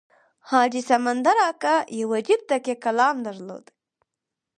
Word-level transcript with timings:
حاجي 0.49 0.81
سمندر 0.91 1.37
اکا 1.49 1.75
یو 1.99 2.07
عجیب 2.19 2.41
تکیه 2.49 2.75
کلام 2.83 3.15
درلود. 3.25 3.65